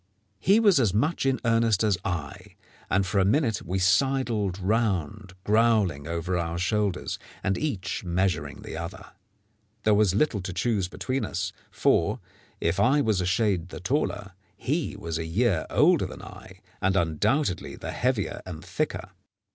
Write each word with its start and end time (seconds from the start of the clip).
He 0.39 0.59
was 0.59 0.79
as 0.79 0.95
much 0.95 1.27
in 1.27 1.39
earnest 1.45 1.83
as 1.83 1.95
I, 2.03 2.55
and 2.89 3.05
for 3.05 3.19
a 3.19 3.23
minute 3.23 3.61
we 3.61 3.77
sidled 3.77 4.57
round 4.57 5.35
growling 5.43 6.07
over 6.07 6.35
our 6.39 6.57
shoulders, 6.57 7.19
and 7.43 7.55
each 7.55 8.03
measuring 8.03 8.63
the 8.63 8.75
other. 8.75 9.11
There 9.83 9.93
was 9.93 10.15
little 10.15 10.41
to 10.41 10.53
choose 10.53 10.87
between 10.87 11.23
us, 11.23 11.53
for, 11.69 12.19
if 12.59 12.79
I 12.79 12.99
was 13.01 13.21
a 13.21 13.27
shade 13.27 13.69
the 13.69 13.79
taller, 13.79 14.31
he 14.57 14.95
was 14.97 15.19
a 15.19 15.25
year 15.27 15.67
older 15.69 16.07
than 16.07 16.23
I, 16.23 16.61
and 16.81 16.95
undoubtedly 16.95 17.75
the 17.75 17.91
heavier 17.91 18.41
and 18.43 18.65
thicker. 18.65 19.11